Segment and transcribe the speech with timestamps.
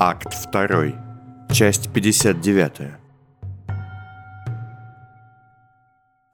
[0.00, 1.48] Акт 2.
[1.52, 2.72] Часть 59.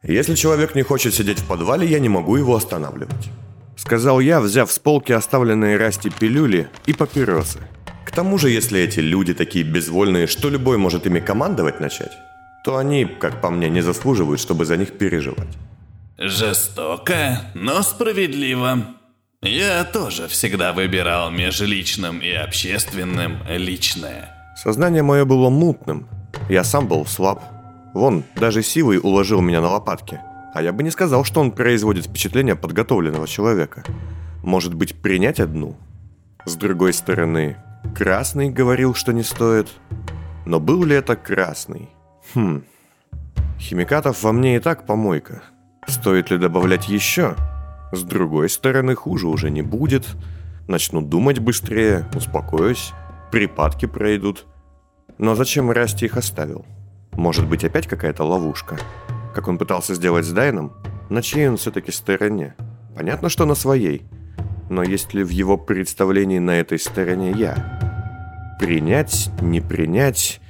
[0.03, 3.31] Если человек не хочет сидеть в подвале, я не могу его останавливать.
[3.75, 7.61] Сказал я, взяв с полки оставленные Расти пилюли и папиросы.
[8.05, 12.13] К тому же, если эти люди такие безвольные, что любой может ими командовать начать,
[12.67, 15.57] то они, как по мне, не заслуживают, чтобы за них переживать.
[16.19, 18.95] Жестоко, но справедливо.
[19.45, 24.31] Я тоже всегда выбирал между личным и общественным личное.
[24.57, 26.09] Сознание мое было мутным.
[26.49, 27.43] Я сам был слаб.
[27.93, 30.19] Вон, даже силой уложил меня на лопатки.
[30.55, 33.85] А я бы не сказал, что он производит впечатление подготовленного человека.
[34.43, 35.77] Может быть, принять одну?
[36.47, 37.59] С другой стороны,
[37.95, 39.69] Красный говорил, что не стоит.
[40.47, 41.91] Но был ли это Красный?
[42.35, 42.63] Хм.
[43.61, 45.43] Химикатов во мне и так помойка.
[45.87, 47.37] Стоит ли добавлять еще?
[47.95, 50.07] С другой стороны, хуже уже не будет.
[50.67, 52.93] Начну думать быстрее, успокоюсь,
[53.31, 54.47] припадки пройдут.
[55.19, 56.67] Но зачем Расти их оставил?
[57.13, 58.79] Может быть, опять какая-то ловушка?
[59.33, 60.73] Как он пытался сделать с Дайном?
[61.09, 62.57] На чьей он все-таки стороне?
[62.97, 64.03] Понятно, что на своей.
[64.69, 68.57] Но есть ли в его представлении на этой стороне я?
[68.59, 70.41] Принять, не принять...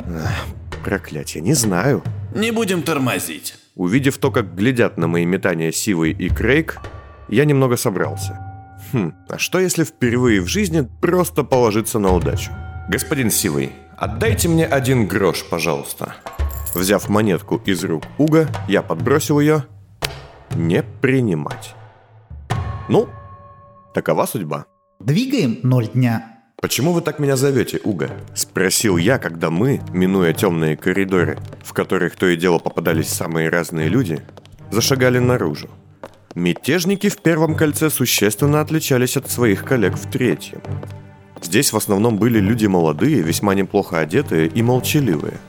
[0.00, 0.46] Ах,
[0.84, 2.04] проклятие, не знаю.
[2.32, 3.54] Не будем тормозить.
[3.76, 6.80] Увидев то, как глядят на мои метания Сивы и Крейг,
[7.28, 8.40] я немного собрался.
[8.90, 12.52] Хм, а что если впервые в жизни просто положиться на удачу?
[12.88, 16.14] Господин Сивый, отдайте мне один грош, пожалуйста.
[16.74, 19.64] Взяв монетку из рук Уга, я подбросил ее.
[20.54, 21.74] Не принимать.
[22.88, 23.08] Ну,
[23.92, 24.64] такова судьба.
[25.00, 26.35] Двигаем ноль дня.
[26.60, 32.16] «Почему вы так меня зовете, Уга?»– спросил я, когда мы, минуя темные коридоры, в которых
[32.16, 34.22] то и дело попадались самые разные люди,
[34.70, 35.68] зашагали наружу.
[36.34, 40.62] Мятежники в первом кольце существенно отличались от своих коллег в третьем.
[41.42, 45.34] Здесь в основном были люди молодые, весьма неплохо одетые и молчаливые–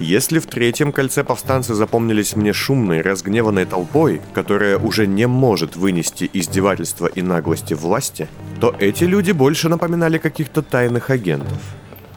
[0.00, 6.28] если в третьем кольце повстанцы запомнились мне шумной, разгневанной толпой, которая уже не может вынести
[6.32, 8.26] издевательства и наглости власти,
[8.60, 11.58] то эти люди больше напоминали каких-то тайных агентов.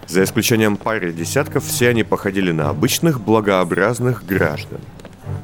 [0.07, 4.79] За исключением пары десятков, все они походили на обычных благообразных граждан.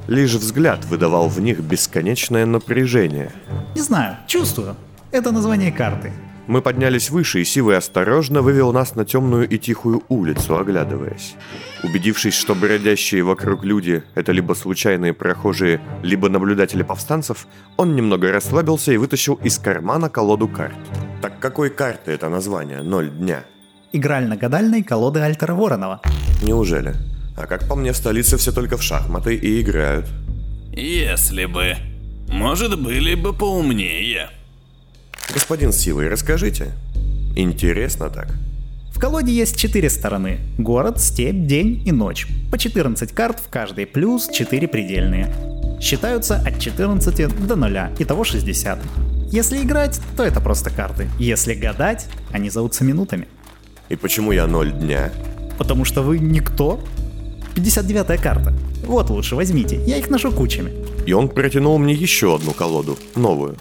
[0.07, 3.31] Лишь взгляд выдавал в них бесконечное напряжение.
[3.75, 4.75] Не знаю, чувствую.
[5.11, 6.11] Это название карты.
[6.49, 11.35] Мы поднялись выше, и Сивый осторожно вывел нас на темную и тихую улицу, оглядываясь.
[11.83, 17.45] Убедившись, что бродящие вокруг люди– это либо случайные прохожие, либо наблюдатели повстанцев,
[17.77, 20.73] он немного расслабился и вытащил из кармана колоду карт.
[21.21, 22.81] Так какой карты это название?
[22.81, 23.43] Ноль дня.
[23.91, 26.01] Игрально-гадальной колоды Альтера Воронова.
[26.41, 26.95] Неужели?
[27.37, 30.07] А как по мне, в столице все только в шахматы и играют.
[30.73, 31.75] Если бы.
[32.27, 34.31] Может, были бы поумнее.
[35.33, 36.71] Господин Силой, расскажите.
[37.35, 38.29] Интересно так.
[38.91, 40.39] В колоде есть четыре стороны.
[40.57, 42.27] Город, степь, день и ночь.
[42.51, 45.31] По 14 карт в каждой, плюс 4 предельные.
[45.79, 48.79] Считаются от 14 до 0, итого 60.
[49.31, 51.07] Если играть, то это просто карты.
[51.19, 53.27] Если гадать, они зовутся минутами.
[53.87, 55.11] И почему я 0 дня?
[55.59, 56.79] Потому что вы никто.
[57.59, 58.53] 59-я карта.
[58.85, 60.71] Вот лучше возьмите, я их ношу кучами.
[61.05, 63.55] И он протянул мне еще одну колоду, новую.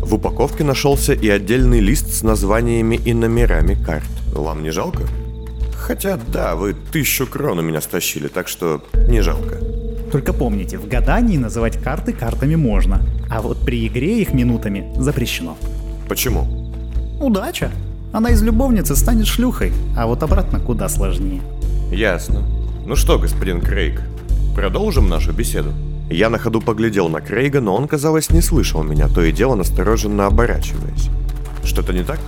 [0.00, 4.08] В упаковке нашелся и отдельный лист с названиями и номерами карт.
[4.34, 5.02] Вам не жалко?
[5.76, 9.58] Хотя, да, вы тысячу крон у меня стащили, так что не жалко.
[10.10, 13.00] Только помните, в гадании называть карты картами можно,
[13.30, 15.56] а вот при игре их минутами запрещено.
[16.08, 16.70] Почему?
[17.20, 17.70] Удача.
[18.12, 21.42] Она из любовницы станет шлюхой, а вот обратно куда сложнее.
[21.90, 22.53] Ясно.
[22.86, 24.02] Ну что, господин Крейг,
[24.54, 25.72] продолжим нашу беседу?
[26.10, 29.54] Я на ходу поглядел на Крейга, но он, казалось, не слышал меня, то и дело
[29.54, 31.08] настороженно оборачиваясь.
[31.64, 32.20] Что-то не так?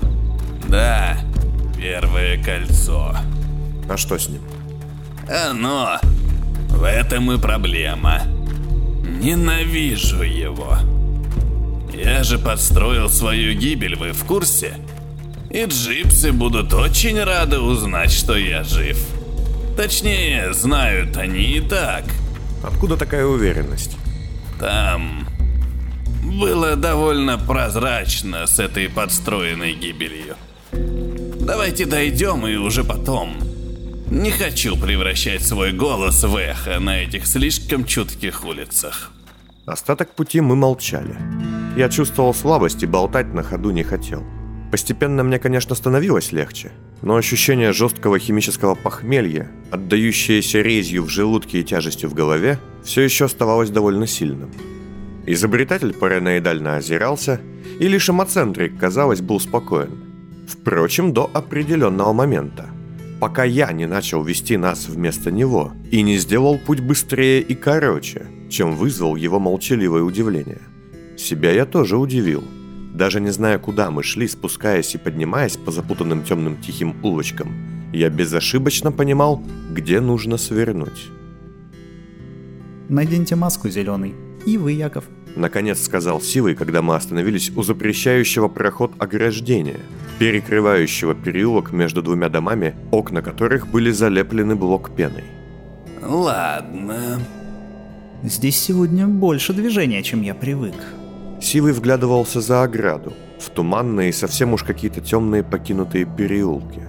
[0.66, 1.18] Да,
[1.76, 3.14] первое кольцо.
[3.86, 4.40] А что с ним?
[5.28, 5.98] Оно.
[6.70, 8.22] В этом и проблема.
[9.04, 10.78] Ненавижу его.
[11.92, 14.78] Я же подстроил свою гибель, вы в курсе?
[15.50, 19.15] И джипсы будут очень рады узнать, что я жив.
[19.76, 22.04] Точнее, знают они и так–
[22.66, 23.96] Откуда такая уверенность?
[24.58, 25.28] Там
[26.22, 30.36] было довольно прозрачно с этой подстроенной гибелью.
[30.72, 33.36] Давайте дойдем и уже потом.
[34.10, 39.12] Не хочу превращать свой голос в эхо на этих слишком чутких улицах.
[39.64, 41.16] Остаток пути мы молчали.
[41.76, 44.24] Я чувствовал слабость и болтать на ходу не хотел.
[44.76, 46.70] Постепенно мне, конечно, становилось легче,
[47.00, 53.24] но ощущение жесткого химического похмелья, отдающееся резью в желудке и тяжестью в голове, все еще
[53.24, 54.50] оставалось довольно сильным.
[55.24, 57.40] Изобретатель параноидально озирался,
[57.80, 60.44] и лишь эмоцентрик, казалось, был спокоен.
[60.46, 62.66] Впрочем, до определенного момента.
[63.18, 68.26] Пока я не начал вести нас вместо него и не сделал путь быстрее и короче,
[68.50, 70.60] чем вызвал его молчаливое удивление.
[71.16, 72.44] Себя я тоже удивил.
[72.96, 77.52] Даже не зная, куда мы шли, спускаясь и поднимаясь по запутанным темным тихим улочкам,
[77.92, 81.10] я безошибочно понимал, где нужно свернуть.
[82.88, 84.14] Наденьте маску зеленый.
[84.46, 85.04] И вы, Яков.
[85.34, 89.80] Наконец сказал Сивый, когда мы остановились у запрещающего проход ограждения,
[90.18, 95.24] перекрывающего переулок между двумя домами, окна которых были залеплены блок пеной.
[96.02, 97.20] Ладно.
[98.22, 100.76] Здесь сегодня больше движения, чем я привык.
[101.46, 106.82] Сивый вглядывался за ограду, в туманные и совсем уж какие-то темные покинутые переулки.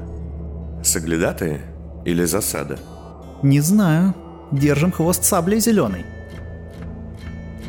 [0.83, 1.61] Соглядатые
[2.05, 2.79] или засада?
[3.43, 4.15] Не знаю.
[4.51, 6.05] Держим хвост саблей зеленый.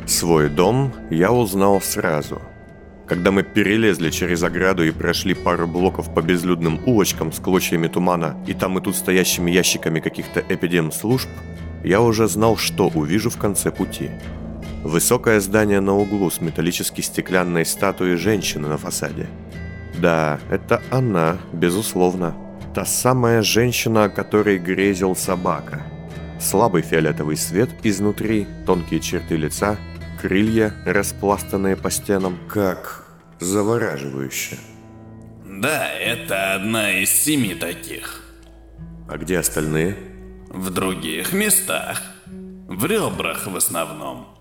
[0.07, 2.41] Свой дом я узнал сразу.
[3.07, 8.35] Когда мы перелезли через ограду и прошли пару блоков по безлюдным улочкам с клочьями тумана
[8.47, 11.29] и там и тут стоящими ящиками каких-то эпидем-служб,
[11.85, 14.11] я уже знал, что увижу в конце пути.
[14.89, 19.29] Высокое здание на углу с металлической стеклянной статуей женщины на фасаде.
[19.99, 22.35] Да, это она, безусловно.
[22.75, 25.83] Та самая женщина, о которой грезил собака–
[26.41, 29.77] Слабый фиолетовый свет изнутри, тонкие черты лица,
[30.21, 33.05] крылья, распластанные по стенам, как
[33.41, 34.57] завораживающе.
[35.45, 38.23] Да, это одна из семи таких.
[39.09, 39.97] А где остальные?
[40.49, 42.03] В других местах.
[42.69, 44.38] В ребрах в основном.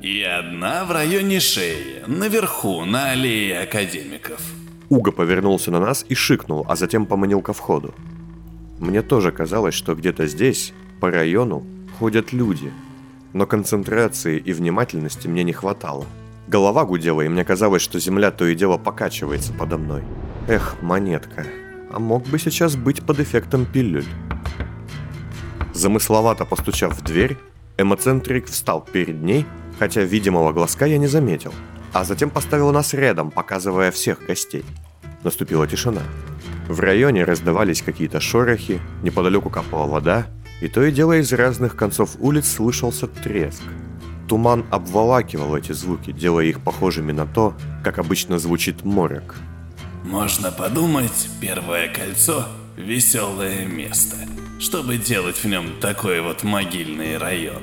[0.00, 4.40] И одна в районе шеи, наверху, на аллее академиков.
[4.88, 7.94] Уго повернулся на нас и шикнул, а затем поманил ко входу.
[8.78, 11.64] Мне тоже казалось, что где-то здесь, по району
[11.98, 12.72] ходят люди,
[13.32, 16.06] но концентрации и внимательности мне не хватало.
[16.46, 20.02] Голова гудела, и мне казалось, что земля то и дело покачивается подо мной.
[20.46, 21.44] Эх, монетка,
[21.92, 24.06] а мог бы сейчас быть под эффектом пилюль.
[25.74, 27.36] Замысловато постучав в дверь,
[27.76, 29.44] эмоцентрик встал перед ней,
[29.78, 31.52] хотя видимого глазка я не заметил,
[31.92, 34.64] а затем поставил нас рядом, показывая всех гостей.
[35.24, 36.02] Наступила тишина.
[36.68, 40.26] В районе раздавались какие-то шорохи, неподалеку капала вода,
[40.60, 43.62] и то и дело из разных концов улиц слышался треск.
[44.28, 49.36] Туман обволакивал эти звуки, делая их похожими на то, как обычно звучит морок.
[50.04, 52.46] Можно подумать, первое кольцо–
[52.76, 54.16] веселое место,
[54.60, 57.62] чтобы делать в нем такой вот могильный район.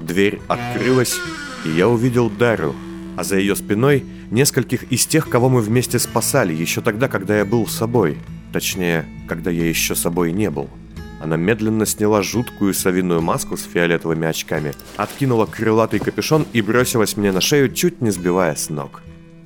[0.00, 1.16] Дверь открылась,
[1.64, 2.74] и я увидел Дару,
[3.16, 7.44] а за ее спиной нескольких из тех, кого мы вместе спасали еще тогда, когда я
[7.44, 8.18] был собой.
[8.52, 10.68] Точнее, когда я еще собой не был.
[11.20, 17.30] Она медленно сняла жуткую совиную маску с фиолетовыми очками, откинула крылатый капюшон и бросилась мне
[17.30, 19.02] на шею, чуть не сбивая с ног.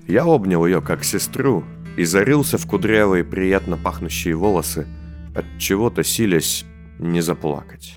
[0.07, 1.65] Я обнял ее как сестру
[1.97, 4.87] и зарылся в кудрявые приятно пахнущие волосы,
[5.35, 6.65] от чего-то силясь
[7.01, 7.95] не заплакать.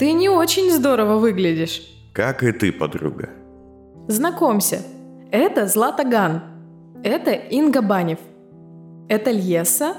[0.00, 1.82] Ты не очень здорово выглядишь.
[2.14, 3.28] Как и ты, подруга.
[4.08, 4.80] Знакомься,
[5.30, 6.40] это Злата Ган.
[7.04, 8.18] Это Инга Банев.
[9.10, 9.96] Это Льеса,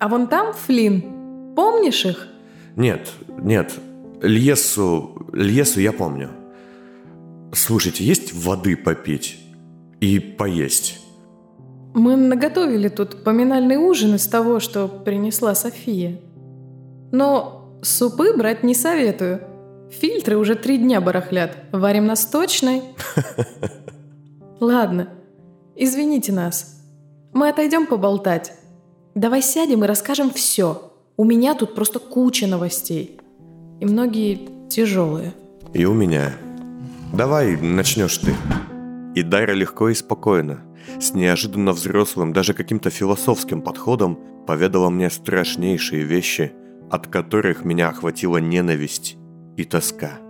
[0.00, 1.52] а вон там Флин.
[1.54, 2.28] Помнишь их?
[2.76, 3.10] Нет,
[3.42, 3.74] нет.
[4.22, 6.30] Льесу, Льесу я помню.
[7.52, 9.38] Слушайте, есть воды попить
[10.00, 10.98] и поесть?
[11.92, 16.18] Мы наготовили тут поминальный ужин из того, что принесла София.
[17.10, 19.40] Но супы брать не советую.
[19.90, 21.56] Фильтры уже три дня барахлят.
[21.72, 22.82] Варим на сточной.
[24.60, 25.10] Ладно,
[25.76, 26.80] извините нас.
[27.34, 28.54] Мы отойдем поболтать.
[29.14, 30.92] Давай сядем и расскажем все.
[31.16, 33.20] У меня тут просто куча новостей.
[33.80, 35.34] И многие тяжелые.
[35.74, 36.32] И у меня.
[37.12, 38.34] Давай начнешь ты.
[39.14, 40.60] И Дайра легко и спокойно,
[40.98, 46.52] с неожиданно взрослым, даже каким-то философским подходом, поведала мне страшнейшие вещи,
[46.92, 49.16] от которых меня охватила ненависть
[49.56, 50.20] и тоска.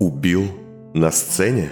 [0.00, 0.44] Убил
[0.94, 1.70] на сцене?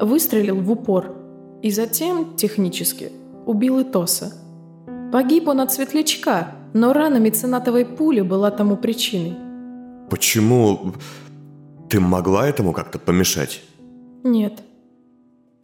[0.00, 1.14] Выстрелил в упор.
[1.62, 3.12] И затем, технически,
[3.46, 4.32] убил Итоса–
[5.14, 9.36] Погиб он от светлячка, но рана меценатовой пули была тому причиной.
[10.10, 10.92] Почему
[11.88, 13.62] ты могла этому как-то помешать?
[14.24, 14.64] Нет.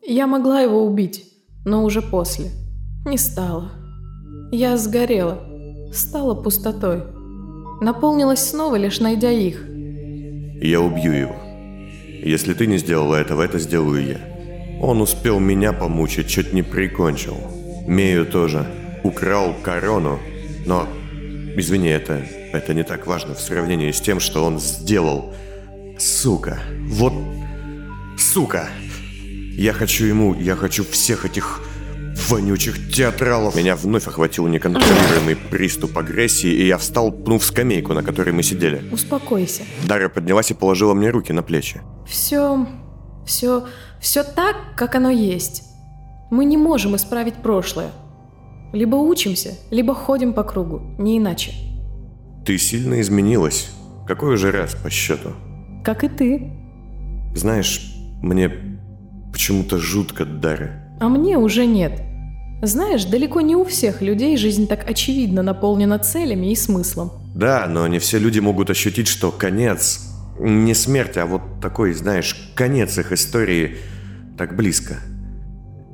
[0.06, 1.24] Я могла его убить,
[1.64, 2.52] но уже после.
[3.04, 3.72] Не стала.
[4.52, 5.40] Я сгорела.
[5.92, 7.02] Стала пустотой.
[7.80, 9.64] Наполнилась снова, лишь найдя их.
[10.62, 11.36] Я убью его.
[12.22, 14.20] Если ты не сделала этого, это сделаю я.
[14.82, 17.36] Он успел меня помучить, чуть не прикончил.
[17.86, 18.66] Мею тоже
[19.02, 20.18] украл корону,
[20.66, 20.86] но,
[21.56, 22.22] извини, это,
[22.52, 25.34] это не так важно в сравнении с тем, что он сделал.
[25.98, 26.58] Сука,
[26.88, 27.14] вот
[28.18, 28.68] сука.
[29.56, 31.62] Я хочу ему, я хочу всех этих
[32.30, 33.56] вонючих театралов.
[33.56, 38.82] Меня вновь охватил неконтролируемый приступ агрессии, и я встал, пнув скамейку, на которой мы сидели.
[38.92, 39.62] Успокойся.
[39.86, 41.80] Дарья поднялась и положила мне руки на плечи.
[42.06, 42.66] Все,
[43.26, 43.66] все,
[44.00, 45.64] все так, как оно есть.
[46.30, 47.90] Мы не можем исправить прошлое.
[48.72, 51.52] Либо учимся, либо ходим по кругу, не иначе.
[52.46, 53.70] Ты сильно изменилась.
[54.06, 55.30] Какой уже раз по счету?
[55.84, 56.52] Как и ты.
[57.34, 58.50] Знаешь, мне
[59.32, 60.96] почему-то жутко, Дарья.
[61.00, 62.02] А мне уже нет.
[62.62, 67.12] Знаешь, далеко не у всех людей жизнь так очевидно наполнена целями и смыслом.
[67.34, 70.06] Да, но не все люди могут ощутить, что конец
[70.38, 73.76] не смерть, а вот такой, знаешь, конец их истории
[74.36, 74.96] так близко.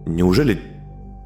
[0.06, 0.60] Неужели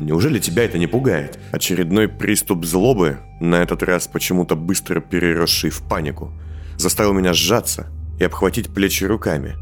[0.00, 1.38] Неужели тебя это не пугает?
[1.52, 6.32] Очередной приступ злобы, на этот раз почему-то быстро переросший в панику,
[6.78, 9.56] заставил меня сжаться и обхватить плечи руками.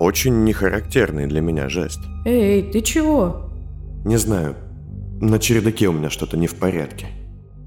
[0.00, 2.00] Очень нехарактерный для меня жест.
[2.24, 3.48] Эй, ты чего?
[4.04, 4.56] Не знаю,
[5.20, 7.06] на чердаке у меня что-то не в порядке.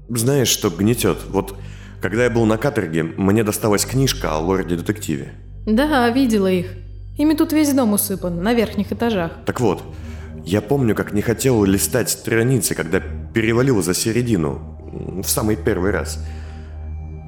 [0.08, 1.18] Знаешь, что гнетет?
[1.28, 1.56] Вот
[2.00, 5.34] когда я был на каторге, мне досталась книжка о лорде-детективе.
[5.66, 6.66] Да, видела их.
[7.18, 9.32] Ими тут весь дом усыпан, на верхних этажах.
[9.44, 9.82] Так вот,
[10.44, 14.78] я помню, как не хотел листать страницы, когда перевалил за середину,
[15.22, 16.18] в самый первый раз.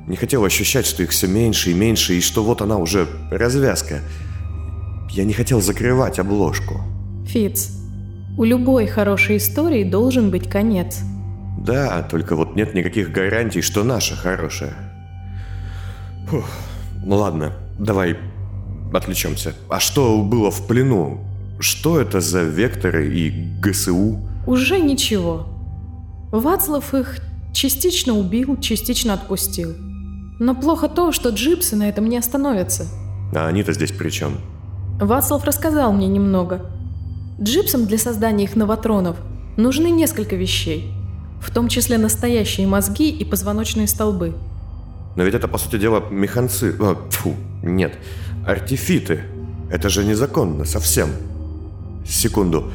[0.09, 4.00] Не хотел ощущать, что их все меньше и меньше, и что вот она уже развязка.
[5.11, 6.81] Я не хотел закрывать обложку.
[7.26, 7.82] Фиц,
[8.37, 11.01] у любой хорошей истории должен быть конец.
[11.59, 14.75] Да, только вот нет никаких гарантий, что наша хорошая.
[16.29, 16.45] Фух.
[17.05, 18.17] Ну ладно, давай
[18.93, 19.55] отвлечемся.
[19.69, 21.21] А что было в плену?
[21.61, 24.19] Что это за векторы и ГСУ?
[24.47, 25.47] Уже ничего.
[26.33, 27.19] Вацлав их
[27.53, 29.75] частично убил, частично отпустил.
[30.41, 32.87] Но плохо то, что джипсы на этом не остановятся.
[33.35, 34.39] А они-то здесь при чем?
[35.01, 36.67] Вацлав рассказал мне немного.
[37.43, 39.17] Джипсам для создания их новотронов
[39.57, 40.93] нужны несколько вещей,
[41.41, 44.35] в том числе настоящие мозги и позвоночные столбы.
[45.17, 46.73] Но ведь это, по сути дела, механцы...
[46.79, 47.35] А, фу,
[47.65, 47.99] нет,
[48.47, 49.23] артефиты.
[49.73, 51.09] Это же незаконно совсем.
[52.07, 52.71] Секунду.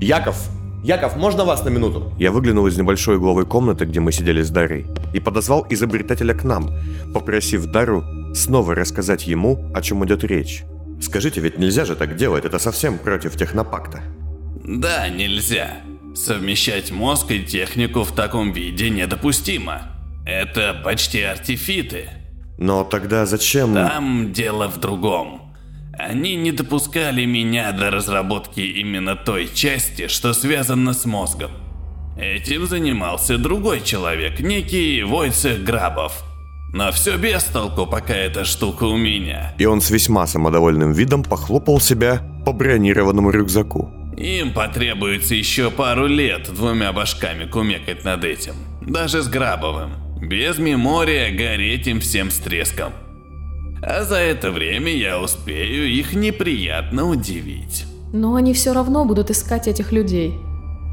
[0.00, 0.36] Яков!
[0.84, 2.12] Яков, можно вас на минуту?
[2.16, 6.44] Я выглянул из небольшой угловой комнаты, где мы сидели с Дарой, и подозвал изобретателя к
[6.44, 6.70] нам,
[7.12, 8.04] попросив Дару
[8.36, 10.62] снова рассказать ему, о чем идет речь.
[11.00, 14.02] Скажите, ведь нельзя же так делать, это совсем против технопакта.
[14.64, 15.78] Да, нельзя.
[16.14, 19.82] Совмещать мозг и технику в таком виде недопустимо.
[20.26, 22.08] Это почти артефиты.
[22.58, 23.74] Но тогда зачем...
[23.74, 25.54] Там дело в другом.
[25.98, 31.50] Они не допускали меня до разработки именно той части, что связано с мозгом.
[32.18, 36.24] Этим занимался другой человек, некий Войцех Грабов.
[36.76, 39.54] Но все без толку, пока эта штука у меня.
[39.56, 43.90] И он с весьма самодовольным видом похлопал себя по бронированному рюкзаку.
[44.18, 48.52] Им потребуется еще пару лет двумя башками кумекать над этим.
[48.82, 49.92] Даже с Грабовым.
[50.20, 52.92] Без мемория гореть им всем с треском.
[53.82, 57.86] А за это время я успею их неприятно удивить.
[58.12, 60.34] Но они все равно будут искать этих людей.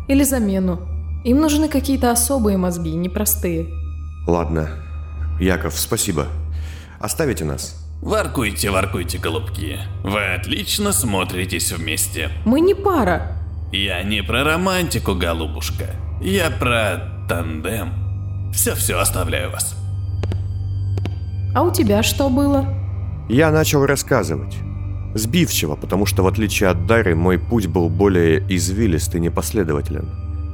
[0.08, 0.80] Или замену.
[1.26, 3.68] Им нужны какие-то особые мозги, непростые.
[4.28, 4.83] Ладно.
[5.40, 6.28] Яков, спасибо.
[7.00, 7.80] Оставите нас.
[8.02, 9.80] Воркуйте, воркуйте, голубки.
[10.04, 12.30] Вы отлично смотритесь вместе.
[12.46, 13.38] Мы не пара.
[13.72, 15.96] Я не про романтику, голубушка.
[16.22, 18.52] Я про тандем.
[18.54, 19.76] Все-все, оставляю вас.
[21.56, 22.66] А у тебя что было?
[23.30, 24.56] Я начал рассказывать.
[25.16, 30.10] Сбивчиво, потому что в отличие от Дары, мой путь был более извилист и непоследователен.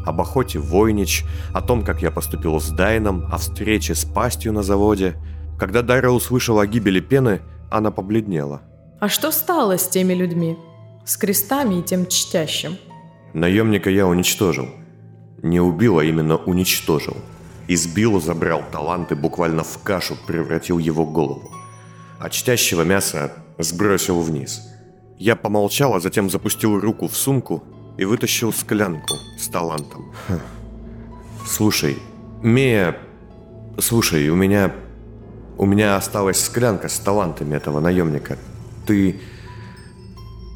[0.06, 4.63] Об охоте Войнич, о том, как я поступил с Дайном, о встрече с пастью на
[4.63, 5.15] заводе.
[5.58, 8.62] Когда Дайра услышала о гибели Пены, она побледнела.
[9.00, 10.58] А что стало с теми людьми?
[11.06, 12.77] С крестами и тем чтящим?
[13.34, 14.68] Наемника я уничтожил.
[15.41, 17.18] Не убил, а именно уничтожил.
[17.68, 21.51] Избил, забрал таланты, буквально в кашу превратил его голову
[22.20, 24.62] а чтящего мяса сбросил вниз.
[25.18, 27.63] Я помолчал, а затем запустил руку в сумку
[28.00, 30.12] и вытащил склянку с талантом.
[31.46, 31.98] Слушай,
[32.41, 32.98] Мия...
[33.77, 34.74] Слушай, у меня...
[35.58, 38.38] У меня осталась склянка с талантами этого наемника.
[38.88, 39.20] Ты...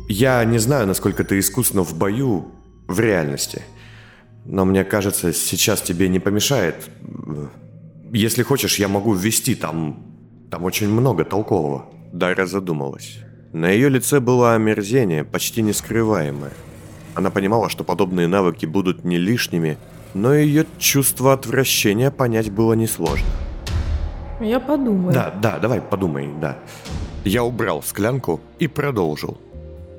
[0.08, 2.54] Я не знаю, насколько ты искусно в бою
[2.88, 3.62] в реальности.
[4.46, 6.90] Но мне кажется, сейчас тебе не помешает.
[8.14, 10.14] Если хочешь, я могу ввести там
[10.50, 11.90] там очень много толкового.
[12.14, 13.18] Дайра задумалась.
[13.52, 16.52] На ее лице было омерзение, почти нескрываемое.
[17.16, 19.78] Она понимала, что подобные навыки будут не лишними,
[20.14, 23.28] но ее чувство отвращения понять было несложно.
[24.40, 25.14] Я подумаю.
[25.14, 26.58] Да, да, давай подумай, да.
[27.24, 29.38] Я убрал склянку и продолжил.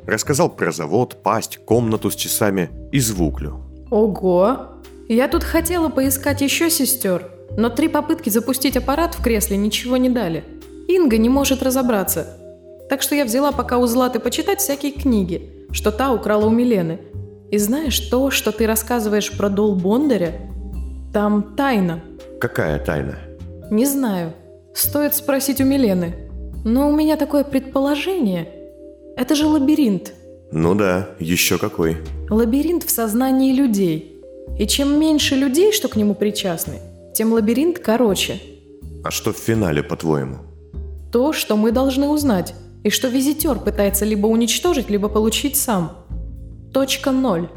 [0.07, 3.63] Рассказал про завод, пасть, комнату с часами и звуклю.
[3.91, 4.69] Ого!
[5.09, 10.11] Я тут хотела поискать еще сестер, но три попытки запустить аппарат в кресле ничего не
[10.11, 10.45] дали.
[10.89, 12.37] Инга не может разобраться.
[12.91, 17.01] Так что я взяла пока у Златы почитать всякие книги, что та украла у Милены.
[17.51, 20.33] И знаешь, то, что ты рассказываешь про Дол Бондаря,
[21.13, 22.01] там тайна.
[22.41, 23.19] Какая тайна?
[23.71, 24.33] Не знаю.
[24.75, 26.15] Стоит спросить у Милены.
[26.65, 28.49] Но у меня такое предположение.
[29.17, 30.13] Это же лабиринт.
[30.53, 31.97] Ну да, еще какой.
[32.31, 34.23] Лабиринт в сознании людей.
[34.59, 36.79] И чем меньше людей, что к нему причастны,
[37.15, 38.41] тем лабиринт короче.
[39.05, 40.39] А что в финале, по-твоему?
[41.13, 42.55] То, что мы должны узнать,
[42.85, 45.93] и что визитер пытается либо уничтожить, либо получить сам.
[46.73, 47.49] Точка ноль.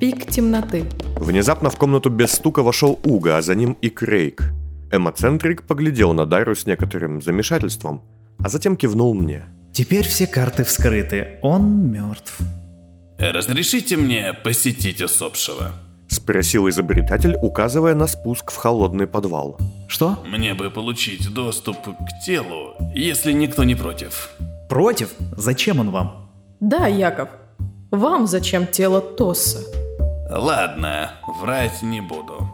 [0.00, 0.84] Пик темноты.
[1.16, 4.52] Внезапно в комнату без стука вошел Уга, а за ним и Крейг.
[4.92, 8.02] Эмоцентрик поглядел на Дару с некоторым замешательством,
[8.38, 9.46] а затем кивнул мне.
[9.72, 11.38] Теперь все карты вскрыты.
[11.42, 12.38] Он мертв.
[13.18, 15.72] Разрешите мне посетить усопшего?
[16.08, 19.58] Спросил изобретатель, указывая на спуск в холодный подвал.
[19.88, 20.22] Что?
[20.26, 24.30] Мне бы получить доступ к телу, если никто не против.
[24.68, 25.10] Против?
[25.36, 26.30] Зачем он вам?
[26.60, 27.28] Да, Яков.
[27.90, 29.60] Вам зачем тело Тосса?
[30.30, 32.50] Ладно, врать не буду.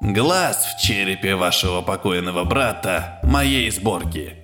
[0.00, 4.34] Глаз в черепе вашего покойного брата моей сборки.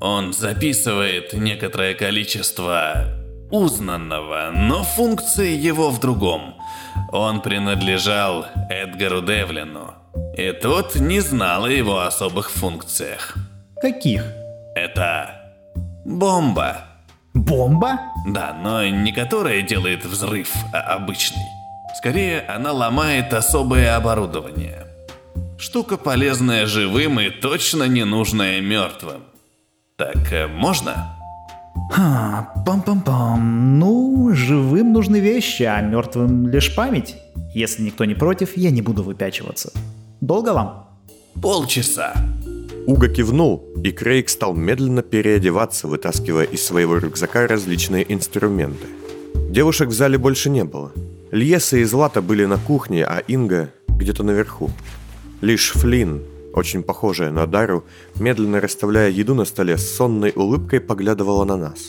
[0.00, 3.04] Он записывает некоторое количество
[3.50, 6.56] узнанного, но функции его в другом.
[7.12, 9.94] Он принадлежал Эдгару Девлину,
[10.36, 13.36] и тот не знал о его особых функциях.
[13.80, 14.24] Каких?
[14.74, 15.41] Это
[16.04, 16.84] бомба.
[17.34, 18.00] Бомба?
[18.26, 21.42] Да, но не которая делает взрыв, а обычный.
[21.96, 24.86] Скорее, она ломает особое оборудование.
[25.58, 29.22] Штука полезная живым и точно не нужная мертвым.
[29.96, 31.16] Так э, можно?
[31.92, 33.38] Ха, пам-пам-пам.
[33.78, 37.14] Ну, живым нужны вещи, а мертвым лишь память.
[37.54, 39.70] Если никто не против, я не буду выпячиваться.
[40.20, 40.88] Долго вам?
[41.40, 42.14] Полчаса.
[42.86, 48.86] Уга кивнул, и Крейг стал медленно переодеваться, вытаскивая из своего рюкзака различные инструменты.
[49.50, 50.92] Девушек в зале больше не было.
[51.30, 54.70] Льеса и Злата были на кухне, а Инга где-то наверху.
[55.40, 56.22] Лишь Флинн,
[56.54, 57.84] очень похожая на Дару,
[58.18, 61.88] медленно расставляя еду на столе, с сонной улыбкой поглядывала на нас.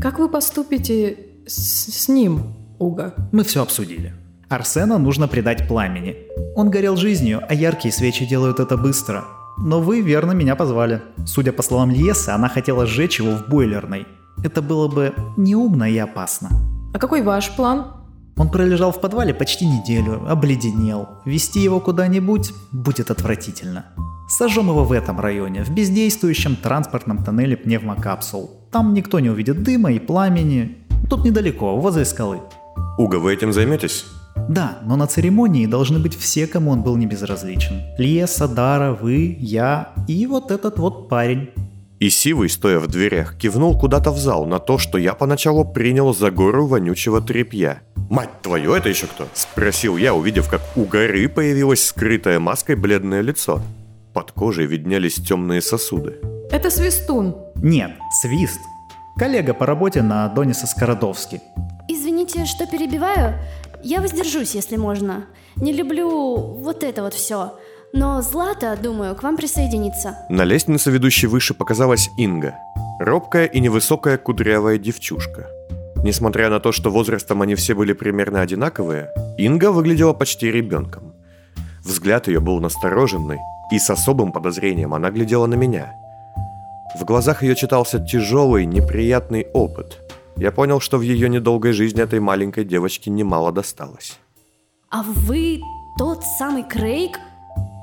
[0.00, 3.14] Как вы поступите с, с ним, Уга?
[3.32, 4.14] Мы все обсудили.
[4.48, 6.16] Арсена нужно предать пламени.
[6.54, 9.24] Он горел жизнью, а яркие свечи делают это быстро.
[9.58, 11.02] Но вы верно меня позвали.
[11.26, 14.06] Судя по словам Льесы, она хотела сжечь его в бойлерной.
[14.42, 16.50] Это было бы неумно и опасно.
[16.92, 17.86] А какой ваш план?
[18.36, 21.08] Он пролежал в подвале почти неделю, обледенел.
[21.24, 23.86] Вести его куда-нибудь будет отвратительно.
[24.28, 28.50] Сожжем его в этом районе, в бездействующем транспортном тоннеле пневмокапсул.
[28.72, 30.78] Там никто не увидит дыма и пламени.
[31.08, 32.40] Тут недалеко, возле скалы.
[32.98, 34.06] Уга, вы этим займетесь?
[34.48, 37.82] Да, но на церемонии должны быть все, кому он был не безразличен.
[37.98, 41.50] Леса, Дара, вы, я и вот этот вот парень.
[42.00, 46.14] И Сивый, стоя в дверях, кивнул куда-то в зал на то, что я поначалу принял
[46.14, 47.80] за гору вонючего тряпья.
[48.10, 53.22] «Мать твою, это еще кто?»– спросил я, увидев, как у горы появилось скрытое маской бледное
[53.22, 53.62] лицо.
[54.12, 56.20] Под кожей виднелись темные сосуды.
[56.50, 57.34] Это Свистун.
[57.56, 57.92] Нет,
[58.22, 58.60] Свист.
[59.18, 61.40] Коллега по работе на Дониса Скородовски.
[61.88, 63.34] Извините, что перебиваю.
[63.84, 65.26] Я воздержусь, если можно.
[65.56, 67.58] Не люблю вот это вот все.
[67.92, 70.16] Но Злата, думаю, к вам присоединится.
[70.30, 72.54] На лестнице, ведущей выше, показалась Инга.
[72.98, 75.48] Робкая и невысокая кудрявая девчушка.
[76.02, 81.12] Несмотря на то, что возрастом они все были примерно одинаковые, Инга выглядела почти ребенком.
[81.84, 83.38] Взгляд ее был настороженный,
[83.70, 85.94] и с особым подозрением она глядела на меня.
[86.98, 90.03] В глазах ее читался тяжелый, неприятный опыт.
[90.36, 94.18] Я понял, что в ее недолгой жизни этой маленькой девочке немало досталось.
[94.90, 95.60] А вы
[95.98, 97.18] тот самый Крейг?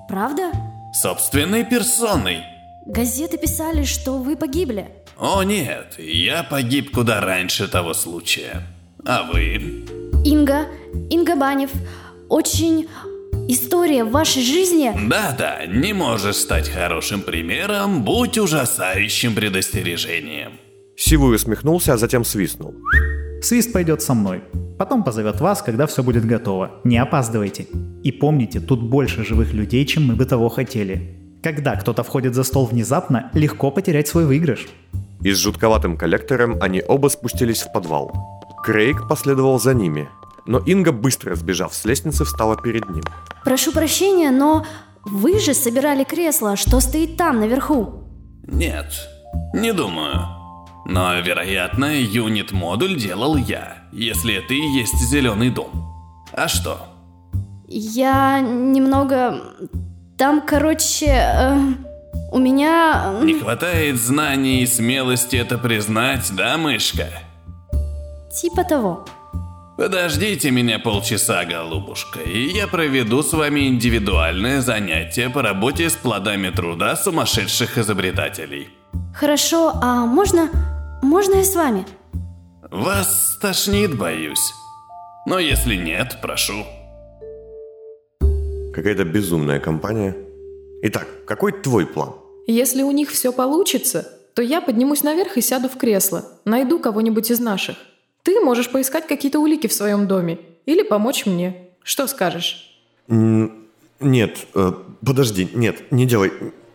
[0.08, 0.52] Правда?
[0.94, 2.44] Собственной персоной.
[2.86, 4.90] Газеты писали, что вы погибли.
[5.18, 8.64] О нет, я погиб куда раньше того случая.
[9.06, 9.86] А вы?
[10.26, 10.68] Инга,
[11.10, 11.72] Инга Банев.
[12.28, 12.88] Очень
[13.48, 14.92] история в вашей жизни.
[15.08, 20.61] Да-да, не можешь стать хорошим примером, будь ужасающим предостережением.
[21.04, 22.76] Сивый усмехнулся, а затем свистнул.
[23.42, 24.44] Свист пойдет со мной.
[24.78, 26.80] Потом позовет вас, когда все будет готово.
[26.84, 27.66] Не опаздывайте.
[28.04, 31.18] И помните, тут больше живых людей, чем мы бы того хотели.
[31.42, 34.68] Когда кто-то входит за стол внезапно, легко потерять свой выигрыш.
[35.24, 38.12] И с жутковатым коллектором они оба спустились в подвал.
[38.64, 40.08] Крейг последовал за ними,
[40.46, 43.04] но Инга, быстро сбежав с лестницы, встала перед ним.
[43.44, 44.68] Прошу прощения, но
[45.04, 48.04] вы же собирали кресло, что стоит там, наверху.
[48.46, 48.94] Нет,
[49.56, 50.40] не думаю.
[50.91, 55.71] Но, вероятно, юнит-модуль делал я, если и есть зеленый дом.
[56.34, 56.80] А что?
[57.69, 59.41] Я немного...
[60.17, 61.58] Там, короче, э,
[62.34, 63.13] у меня...
[63.21, 67.08] э, Не хватает знаний и смелости это признать, да, мышка?
[68.34, 69.06] Типа того.
[69.77, 76.49] Подождите меня полчаса, голубушка, и я проведу с вами индивидуальное занятие по работе с плодами
[76.49, 78.67] труда сумасшедших изобретателей.
[79.15, 80.49] Хорошо, а можно...
[81.02, 81.86] Можно я с вами?
[82.70, 84.54] Вас тошнит, боюсь.
[85.26, 86.66] Но если нет, прошу.
[88.74, 90.16] Какая-то безумная компания.
[90.84, 92.14] Итак, какой твой план?
[92.48, 96.26] Если у них все получится, то я поднимусь наверх и сяду в кресло.
[96.46, 97.76] Найду кого-нибудь из наших.
[98.24, 100.40] Ты можешь поискать какие-то улики в своем доме.
[100.66, 101.70] Или помочь мне.
[101.84, 102.80] Что скажешь?
[103.10, 103.68] М,
[104.00, 104.72] Нет, э,
[105.06, 106.32] подожди, нет, не делай,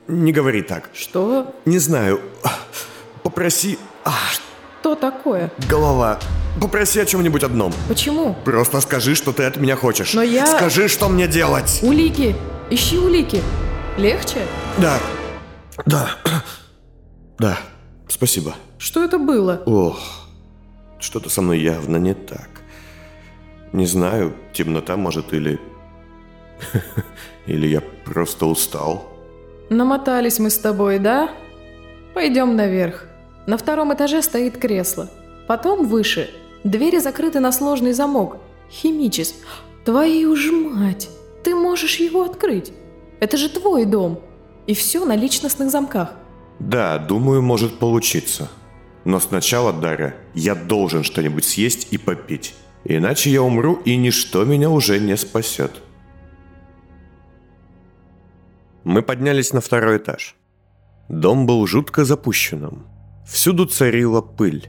[0.06, 0.90] не говори так.
[0.94, 1.54] Что?
[1.64, 2.20] Не знаю,
[3.24, 3.78] попроси...
[4.06, 4.12] А,
[4.80, 5.50] Что такое?
[5.68, 6.18] голова,
[6.60, 7.72] попроси о чем-нибудь одном.
[7.88, 8.36] Почему?
[8.44, 10.14] Просто скажи, что ты от меня хочешь.
[10.14, 11.80] Но я- Скажи, что мне делать.
[11.82, 12.36] Улики!
[12.70, 13.42] Ищи улики!
[13.98, 14.46] Легче?
[14.78, 14.98] Да,
[15.86, 16.10] да,
[17.38, 17.58] да,
[18.08, 18.54] спасибо.
[18.78, 19.62] Что это было?
[19.66, 19.98] Ох,
[21.00, 22.48] что-то со мной явно не так.
[23.72, 25.58] Не знаю, темнота может или...
[27.46, 29.12] Или я просто устал.
[29.70, 31.28] Намотались мы с тобой, да?
[32.14, 33.04] Пойдем наверх.
[33.46, 35.08] На втором этаже стоит кресло.
[35.46, 36.30] Потом выше.
[36.64, 38.38] Двери закрыты на сложный замок.
[38.70, 39.34] Химичес.
[39.84, 41.08] Твою ж мать!
[41.44, 42.72] Ты можешь его открыть.
[43.20, 44.20] Это же твой дом.
[44.66, 46.14] И все на личностных замках.
[46.58, 48.48] Да, думаю, может получиться.
[49.04, 52.54] Но сначала, Дарья, я должен что-нибудь съесть и попить.
[52.82, 55.70] Иначе я умру, и ничто меня уже не спасет.
[58.82, 60.34] Мы поднялись на второй этаж.
[61.08, 62.86] Дом был жутко запущенным.
[63.26, 64.68] Всюду царила пыль.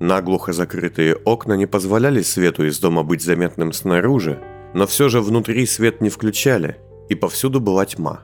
[0.00, 4.40] Наглухо закрытые окна не позволяли свету из дома быть заметным снаружи,
[4.72, 6.78] но все же внутри свет не включали,
[7.10, 8.22] и повсюду была тьма.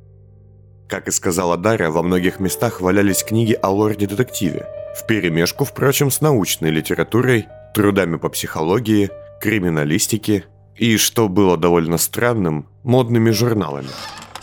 [0.88, 6.70] Как и сказала Дарья, во многих местах валялись книги о лорде-детективе, вперемешку, впрочем, с научной
[6.70, 9.10] литературой, трудами по психологии,
[9.42, 13.88] криминалистике и, что было довольно странным, модными журналами.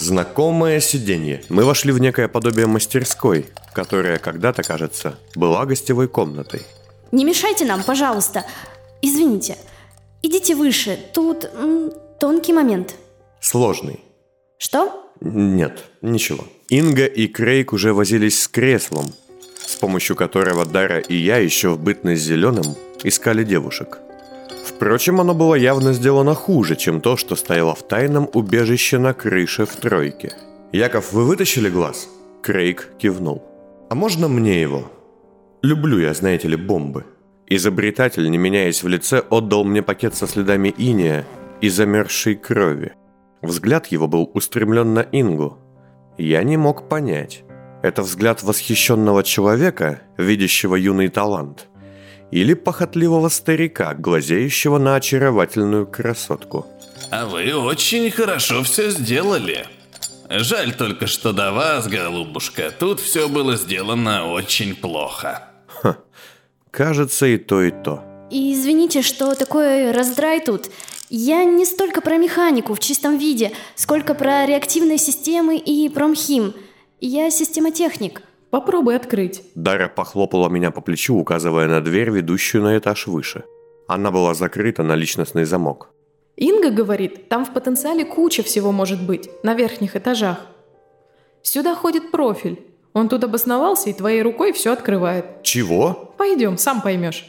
[0.03, 1.41] Знакомое сиденье.
[1.47, 6.63] Мы вошли в некое подобие мастерской, которая когда-то, кажется, была гостевой комнатой.
[7.13, 8.43] Не мешайте нам, пожалуйста.
[9.01, 9.55] Извините.
[10.21, 10.99] Идите выше.
[11.13, 12.95] Тут м, тонкий момент.
[13.39, 14.01] Сложный.
[14.57, 15.09] Что?
[15.21, 16.43] Нет, ничего.
[16.67, 19.05] Инга и Крейг уже возились с креслом,
[19.65, 23.99] с помощью которого Дара и я еще в бытность зеленым искали девушек.
[24.83, 29.65] Впрочем, оно было явно сделано хуже, чем то, что стояло в тайном убежище на крыше
[29.65, 30.33] в тройке.
[30.73, 32.09] «Яков, вы вытащили глаз?»
[32.41, 33.41] Крейг кивнул.
[33.89, 34.91] «А можно мне его?»
[35.61, 37.05] «Люблю я, знаете ли, бомбы».
[37.47, 41.25] Изобретатель, не меняясь в лице, отдал мне пакет со следами иния
[41.61, 42.91] и замерзшей крови.
[43.41, 45.59] Взгляд его был устремлен на Ингу.
[46.17, 47.45] Я не мог понять,
[47.83, 51.69] это взгляд восхищенного человека, видящего юный талант,
[52.33, 56.65] или похотливого старика, глазеющего на очаровательную красотку.
[57.11, 59.67] А вы очень хорошо все сделали.
[60.29, 65.43] Жаль только, что до вас, голубушка, тут все было сделано очень плохо.
[66.71, 68.03] Кажется, и то, и то.
[68.31, 70.71] И извините, что такой раздрай тут.
[71.11, 76.55] Я не столько про механику в чистом виде, сколько про реактивные системы и промхим.
[76.99, 78.23] Я системотехник.
[78.53, 79.41] Попробуй открыть.
[79.55, 83.45] Дарья похлопала меня по плечу, указывая на дверь, ведущую на этаж выше.
[83.87, 85.89] Она была закрыта на личностный замок.
[86.35, 90.37] Инга говорит, там в потенциале куча всего может быть, на верхних этажах.
[91.41, 92.59] Сюда ходит профиль.
[92.93, 95.41] Он тут обосновался и твоей рукой все открывает.
[95.41, 96.13] Чего?
[96.19, 97.25] Пойдем, сам поймешь.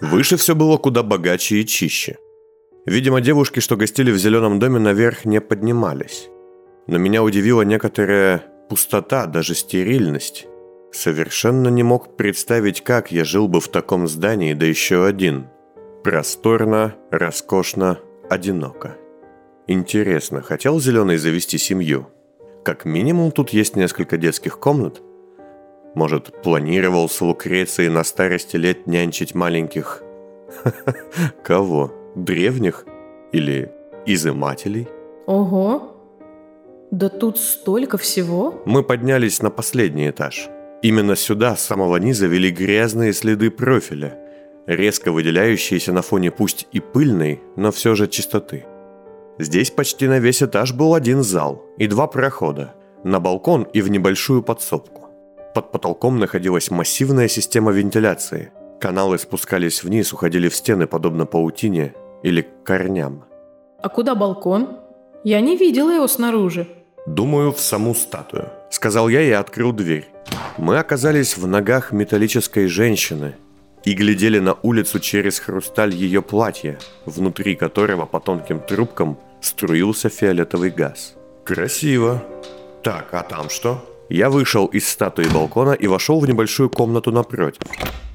[0.00, 2.16] Выше все было куда богаче и чище.
[2.86, 6.30] Видимо, девушки, что гостили в зеленом доме, наверх не поднимались.
[6.86, 10.46] Но меня удивила некоторая пустота, даже стерильность.
[10.92, 15.48] Совершенно не мог представить, как я жил бы в таком здании, да еще один.
[16.02, 17.98] Просторно, роскошно,
[18.30, 18.96] одиноко.
[19.66, 22.06] Интересно, хотел Зеленый завести семью?
[22.64, 25.02] Как минимум тут есть несколько детских комнат.
[25.94, 30.02] Может, планировал с Лукрецией на старости лет нянчить маленьких...
[31.42, 31.92] Кого?
[32.14, 32.86] Древних?
[33.32, 33.72] Или
[34.04, 34.88] изымателей?
[35.26, 35.95] Ого.
[36.90, 38.62] Да тут столько всего.
[38.64, 40.48] Мы поднялись на последний этаж.
[40.82, 44.18] Именно сюда, с самого низа, вели грязные следы профиля,
[44.66, 48.66] резко выделяющиеся на фоне пусть и пыльной, но все же чистоты.
[49.38, 53.90] Здесь почти на весь этаж был один зал и два прохода, на балкон и в
[53.90, 55.10] небольшую подсобку.
[55.54, 58.52] Под потолком находилась массивная система вентиляции.
[58.80, 63.24] Каналы спускались вниз, уходили в стены, подобно паутине или корням.
[63.82, 64.78] А куда балкон?
[65.24, 66.68] Я не видела его снаружи.
[67.06, 68.48] Думаю, в саму статую.
[68.70, 70.08] Сказал я и открыл дверь.
[70.58, 73.36] Мы оказались в ногах металлической женщины
[73.84, 80.70] и глядели на улицу через хрусталь ее платья, внутри которого по тонким трубкам струился фиолетовый
[80.70, 81.14] газ.
[81.44, 82.24] Красиво.
[82.82, 83.84] Так, а там что?
[84.08, 87.62] Я вышел из статуи балкона и вошел в небольшую комнату напротив.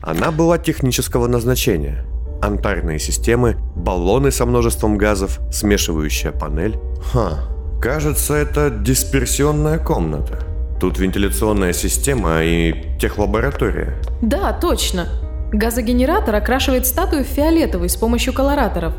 [0.01, 2.05] Она была технического назначения.
[2.41, 6.77] Антарные системы, баллоны со множеством газов, смешивающая панель.
[7.13, 7.47] Ха,
[7.81, 10.39] кажется, это дисперсионная комната.
[10.79, 13.95] Тут вентиляционная система и техлаборатория.
[14.21, 15.07] Да, точно.
[15.51, 18.93] Газогенератор окрашивает статую в фиолетовый с помощью колораторов.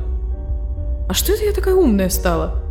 [1.08, 2.62] А что это я такая умная стала?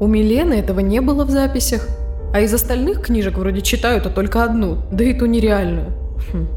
[0.00, 1.88] У Милены этого не было в записях.
[2.32, 5.92] А из остальных книжек вроде читают, а только одну, да и ту нереальную.
[6.32, 6.48] Хм.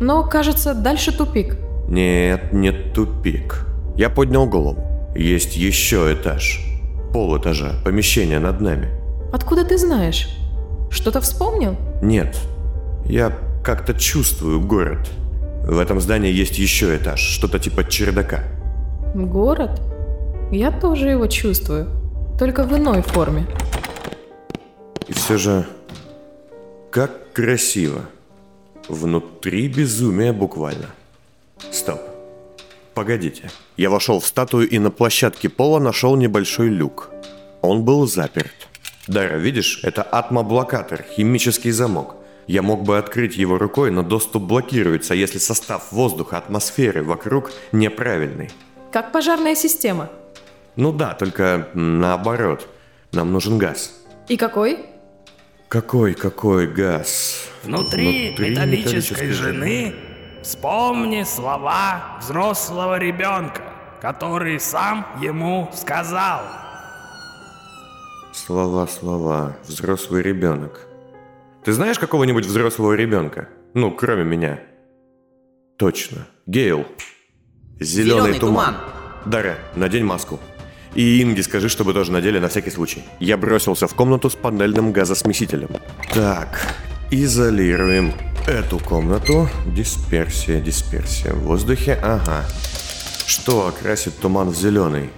[0.00, 1.58] Но, кажется, дальше тупик.
[1.88, 3.66] Нет, не тупик.
[3.96, 4.82] Я поднял голову.
[5.14, 6.65] Есть еще этаж.
[7.16, 8.90] Пол этажа, помещение над нами.
[9.32, 10.28] Откуда ты знаешь?
[10.90, 11.74] Что-то вспомнил?
[12.02, 12.36] Нет,
[13.06, 13.32] я
[13.64, 15.08] как-то чувствую город.
[15.62, 18.40] В этом здании есть еще этаж, что-то типа чердака.
[19.14, 19.80] Город?
[20.52, 21.88] Я тоже его чувствую,
[22.38, 23.46] только в иной форме.
[25.08, 25.64] И все же,
[26.90, 28.02] как красиво.
[28.90, 30.90] Внутри безумие буквально.
[31.70, 32.15] Стоп.
[32.96, 33.50] Погодите.
[33.76, 37.10] Я вошел в статую и на площадке пола нашел небольшой люк.
[37.60, 38.68] Он был заперт.
[39.06, 42.16] Дара, видишь, это атмоблокатор, химический замок.
[42.46, 48.48] Я мог бы открыть его рукой, но доступ блокируется, если состав воздуха, атмосферы вокруг неправильный.
[48.92, 50.08] Как пожарная система.
[50.76, 52.66] Ну да, только наоборот.
[53.12, 53.92] Нам нужен газ.
[54.26, 54.86] И какой?
[55.68, 57.46] Какой, какой газ?
[57.62, 59.94] Внутри, Внутри металлической, металлической жены
[60.46, 63.62] вспомни слова взрослого ребенка,
[64.00, 66.40] который сам ему сказал.
[68.32, 69.56] Слова, слова.
[69.66, 70.86] Взрослый ребенок.
[71.64, 73.48] Ты знаешь какого-нибудь взрослого ребенка?
[73.74, 74.60] Ну, кроме меня.
[75.78, 76.28] Точно.
[76.46, 76.86] Гейл.
[77.80, 78.74] Зеленый, Зеленый туман.
[78.74, 78.76] туман.
[79.24, 80.38] Дара, надень маску.
[80.94, 83.04] И Инге скажи, чтобы тоже надели на всякий случай.
[83.18, 85.70] Я бросился в комнату с панельным газосмесителем.
[86.14, 86.76] Так,
[87.10, 88.12] изолируем
[88.46, 89.48] эту комнату.
[89.66, 91.32] Дисперсия, дисперсия.
[91.32, 92.44] В воздухе, ага.
[93.26, 95.10] Что окрасит туман в зеленый?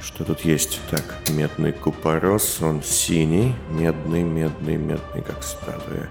[0.00, 0.80] Что тут есть?
[0.90, 6.08] Так, медный купорос, он синий, медный, медный, медный, как статуя.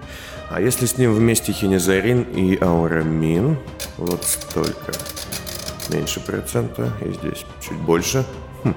[0.50, 3.56] А если с ним вместе хинезарин и аурамин?
[3.96, 4.92] Вот столько.
[5.88, 8.24] Меньше процента, и здесь чуть больше.
[8.62, 8.74] Хм.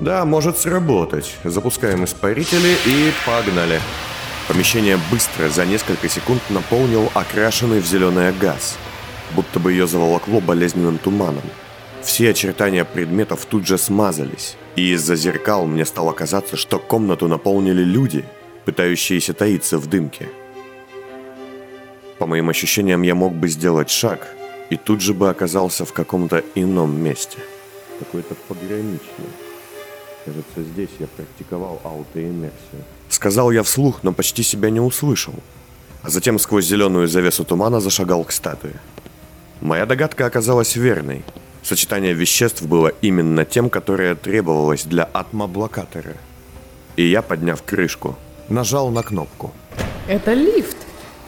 [0.00, 1.36] Да, может сработать.
[1.44, 3.80] Запускаем испарители и погнали.
[4.48, 8.78] Помещение быстро, за несколько секунд наполнил окрашенный в зеленый газ.
[9.36, 11.42] Будто бы ее заволокло болезненным туманом.
[12.02, 17.82] Все очертания предметов тут же смазались, и из-за зеркал мне стало казаться, что комнату наполнили
[17.82, 18.24] люди,
[18.64, 20.30] пытающиеся таиться в дымке.
[22.18, 24.28] По моим ощущениям, я мог бы сделать шаг,
[24.70, 27.38] и тут же бы оказался в каком-то ином месте.
[27.98, 29.28] Какой-то пограничный.
[30.24, 32.84] Кажется, здесь я практиковал аутоиммерсию.
[33.08, 35.34] Сказал я вслух, но почти себя не услышал.
[36.02, 38.74] А затем сквозь зеленую завесу тумана зашагал к статуе.
[39.60, 41.24] Моя догадка оказалась верной–
[41.68, 46.14] Сочетание веществ было именно тем, которое требовалось для атмоблокатора.
[46.96, 48.16] И я, подняв крышку,
[48.48, 49.52] нажал на кнопку.
[50.06, 50.76] Это лифт.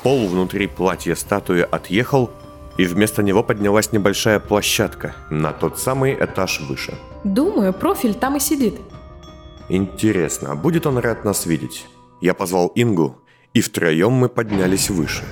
[0.02, 2.30] Пол внутри платья статуи отъехал,
[2.78, 6.94] и вместо него поднялась небольшая площадка на тот самый этаж выше.
[7.22, 8.80] Думаю, профиль там и сидит.
[9.70, 11.86] Интересно, будет он рад нас видеть?
[12.20, 13.20] Я позвал Ингу,
[13.54, 15.22] и втроем мы поднялись выше.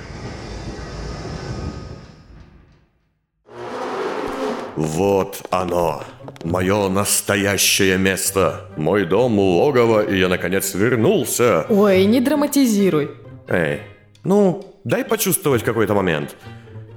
[4.77, 6.05] Вот оно,
[6.45, 8.71] мое настоящее место.
[8.77, 11.65] Мой дом, логово, и я наконец вернулся.
[11.67, 13.11] Ой, не драматизируй.
[13.49, 13.81] Эй,
[14.23, 16.37] ну, дай почувствовать какой-то момент.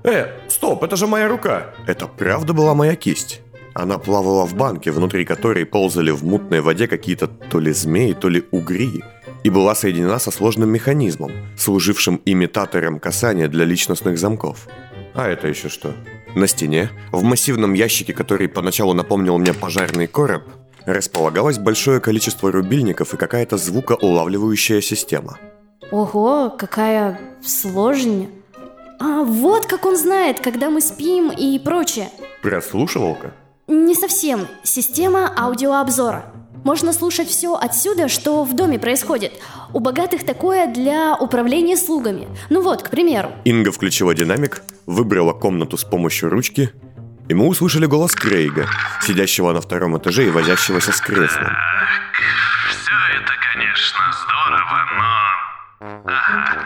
[0.04, 1.74] Э, стоп, это же моя рука.
[1.88, 3.41] Это правда была моя кисть.
[3.74, 8.28] Она плавала в банке, внутри которой ползали в мутной воде какие-то то ли змеи, то
[8.28, 9.02] ли угри,
[9.44, 14.68] и была соединена со сложным механизмом, служившим имитатором касания для личностных замков.
[15.14, 15.94] А это еще что?
[16.34, 20.44] На стене, в массивном ящике, который поначалу напомнил мне пожарный короб,
[20.86, 25.38] располагалось большое количество рубильников и какая-то звукоулавливающая система.
[25.90, 28.28] Ого, какая сложная.
[28.98, 32.08] А вот как он знает, когда мы спим и прочее.
[32.42, 33.34] Прослушивалка?
[33.72, 34.48] Не совсем.
[34.62, 36.26] Система аудиообзора.
[36.62, 39.32] Можно слушать все отсюда, что в доме происходит.
[39.72, 42.28] У богатых такое для управления слугами.
[42.50, 43.32] Ну вот, к примеру.
[43.44, 46.70] Инга включила динамик, выбрала комнату с помощью ручки,
[47.30, 48.68] и мы услышали голос Крейга,
[49.00, 51.48] сидящего на втором этаже и возящегося с креслом.
[52.68, 56.02] Все это, конечно, здорово, но...
[56.04, 56.58] Ага.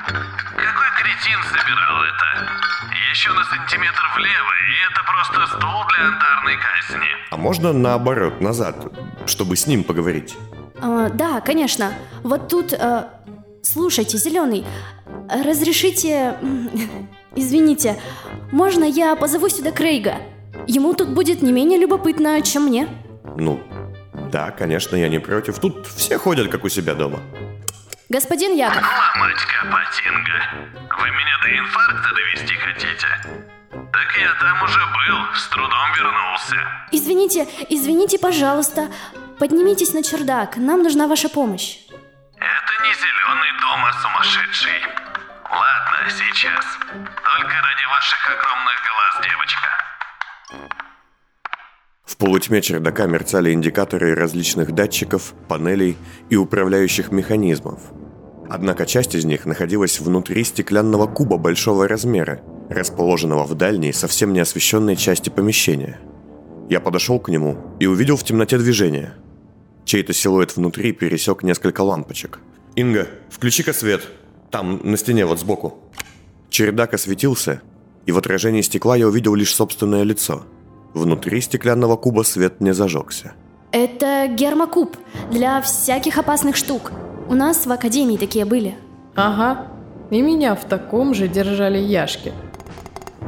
[0.57, 2.76] Какой кретин собирал это?
[3.17, 7.09] Еще на сантиметр влево, и это просто стул для антарной казни.
[7.31, 8.93] А можно наоборот, назад,
[9.25, 10.37] чтобы с ним поговорить?
[10.83, 11.95] А, да, конечно.
[12.23, 12.75] Вот тут...
[12.75, 13.09] а,
[13.63, 14.67] слушайте, зеленый,
[15.31, 16.37] разрешите...
[17.35, 17.99] Извините,
[18.53, 20.17] можно я позову сюда Крейга?
[20.67, 22.87] Ему тут будет не менее любопытно, чем мне.
[23.39, 23.63] Ну,
[24.31, 25.59] да, конечно, я не против.
[25.59, 27.21] Тут все ходят, как у себя дома.
[28.09, 30.41] Господин Яков, Ломать Патинга.
[30.97, 33.09] Вы меня до инфаркта довести хотите?
[33.93, 36.57] Так я там уже был, с трудом вернулся.
[36.93, 38.93] извините, извините, пожалуйста.
[39.41, 41.79] Поднимитесь на чердак, нам нужна ваша помощь.
[42.37, 44.83] Это не зеленый дом, а сумасшедший.
[45.51, 46.65] Ладно, сейчас.
[47.25, 50.86] Только ради ваших огромных глаз, девочка.
[52.07, 55.97] В полутьме чердака мерцали индикаторы различных датчиков, панелей
[56.31, 57.81] и управляющих механизмов.
[58.49, 62.41] Однако часть из них находилась внутри стеклянного куба большого размера,
[62.71, 65.99] расположенного в дальней, совсем не освещенной части помещения.
[66.71, 69.15] Я подошел к нему и увидел в темноте движение.
[69.85, 72.39] Чей-то силуэт внутри пересек несколько лампочек.
[72.77, 74.07] «Инга, включи-ка свет.
[74.53, 75.79] Там, на стене, вот сбоку».
[76.51, 77.63] Чердак осветился,
[78.05, 80.45] и в отражении стекла я увидел лишь собственное лицо.
[80.97, 83.35] Внутри стеклянного куба свет не зажегся.
[83.71, 84.97] Это гермокуб
[85.31, 86.91] для всяких опасных штук.
[87.29, 88.77] У нас в академии такие были.
[89.15, 89.67] Ага.
[90.11, 92.33] И меня в таком же держали яшки.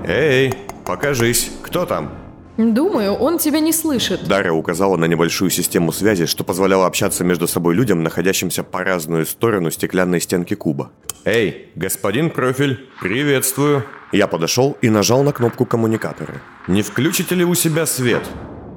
[0.06, 0.54] «Эй,
[0.86, 2.10] покажись, кто там?»
[2.56, 4.26] Думаю, он тебя не слышит.
[4.26, 9.26] Дарья указала на небольшую систему связи, что позволяло общаться между собой людям, находящимся по разную
[9.26, 10.90] сторону стеклянной стенки куба.
[11.26, 16.40] «Эй, господин профиль, приветствую!» Я подошел и нажал на кнопку коммуникатора.
[16.66, 18.22] «Не включите ли у себя свет?»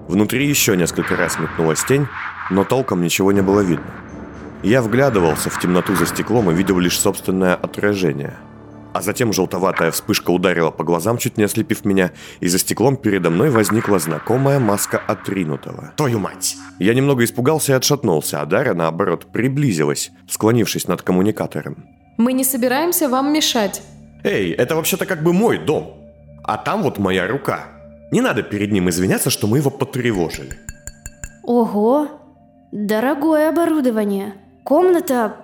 [0.08, 2.08] Внутри еще несколько раз метнулась тень,
[2.50, 3.86] но толком ничего не было видно.
[4.62, 8.36] Я вглядывался в темноту за стеклом и видел лишь собственное отражение.
[8.94, 13.30] А затем желтоватая вспышка ударила по глазам, чуть не ослепив меня, и за стеклом передо
[13.30, 15.94] мной возникла знакомая маска отринутого.
[15.96, 16.58] Твою мать!
[16.78, 21.86] Я немного испугался и отшатнулся, а Дарья, наоборот, приблизилась, склонившись над коммуникатором.
[22.17, 23.82] Мы не собираемся вам мешать.
[24.23, 25.97] «Эй, это вообще-то как бы мой дом.
[26.43, 27.67] А там вот моя рука.
[28.12, 30.57] Не надо перед ним извиняться, что мы его потревожили».
[31.43, 32.07] Ого,
[32.71, 34.36] дорогое оборудование.
[34.63, 35.38] Комната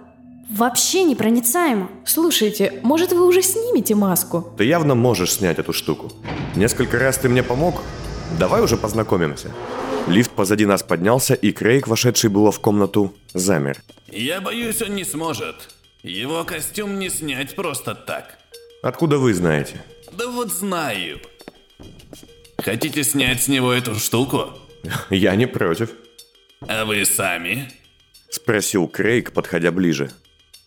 [0.49, 1.89] вообще непроницаема.
[2.05, 4.53] Слушайте, может вы уже снимете маску?
[4.57, 6.11] Ты явно можешь снять эту штуку.
[6.55, 7.81] Несколько раз ты мне помог.
[8.39, 9.51] Давай уже познакомимся.
[10.07, 13.81] Лифт позади нас поднялся, и Крейг, вошедший было в комнату, замер.
[14.09, 15.55] Я боюсь, он не сможет.
[16.03, 18.37] Его костюм не снять просто так.
[18.81, 19.83] Откуда вы знаете?
[20.11, 21.19] Да вот знаю.
[22.59, 24.49] Хотите снять с него эту штуку?
[25.09, 25.91] Я не против.
[26.67, 27.69] А вы сами?
[28.29, 30.11] Спросил Крейг, подходя ближе.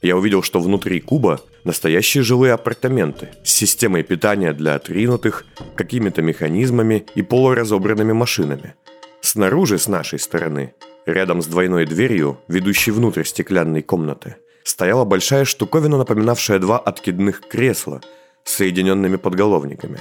[0.02, 5.44] Я увидел, что внутри куба настоящие жилые апартаменты с системой питания для отринутых,
[5.76, 8.74] какими-то механизмами и полуразобранными машинами.
[9.20, 15.98] Снаружи, с нашей стороны, рядом с двойной дверью, ведущей внутрь стеклянной комнаты, стояла большая штуковина,
[15.98, 18.00] напоминавшая два откидных кресла
[18.44, 20.00] соединенными подголовниками.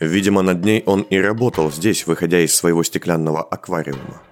[0.00, 4.22] Видимо, над ней он и работал здесь, выходя из своего стеклянного аквариума.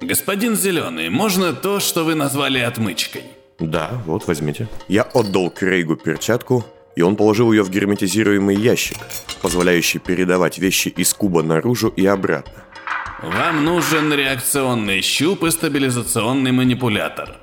[0.00, 3.22] Господин Зеленый, можно то, что вы назвали отмычкой?
[3.58, 4.68] Да, вот возьмите.
[4.88, 6.64] Я отдал Крейгу перчатку,
[6.94, 8.98] и он положил ее в герметизируемый ящик,
[9.42, 12.64] позволяющий передавать вещи из куба наружу и обратно.
[13.22, 17.36] Вам нужен реакционный щуп и стабилизационный манипулятор.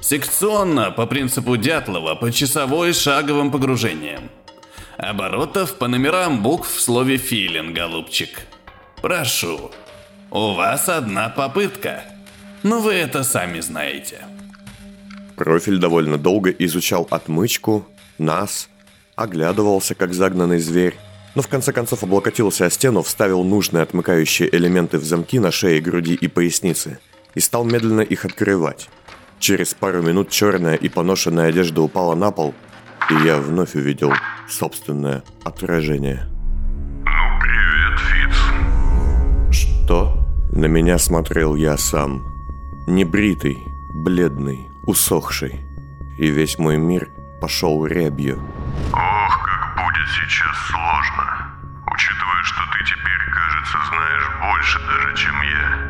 [0.00, 4.30] Секционно, по принципу Дятлова, по часовой шаговым погружением.
[4.96, 8.40] Оборотов по номерам букв в слове «филин», голубчик.
[9.02, 9.70] Прошу.
[10.30, 12.02] У вас одна попытка.
[12.62, 14.24] Но вы это сами знаете.
[15.36, 17.86] Профиль довольно долго изучал отмычку,
[18.18, 18.68] нас,
[19.16, 20.96] оглядывался, как загнанный зверь,
[21.34, 25.80] но в конце концов облокотился о стену, вставил нужные отмыкающие элементы в замки на шее,
[25.80, 26.98] груди и пояснице
[27.34, 28.88] и стал медленно их открывать.
[29.40, 32.54] Через пару минут черная и поношенная одежда упала на пол,
[33.08, 34.12] и я вновь увидел
[34.46, 36.26] собственное отражение.
[37.06, 38.36] Ну, привет, Фиц.
[39.50, 40.28] Что?
[40.52, 42.22] На меня смотрел я сам.
[42.86, 43.56] Небритый,
[43.94, 45.58] бледный, усохший.
[46.18, 47.08] И весь мой мир
[47.40, 48.42] пошел рябью.
[48.92, 51.50] Ох, как будет сейчас сложно.
[51.90, 55.89] Учитывая, что ты теперь, кажется, знаешь больше даже, чем я.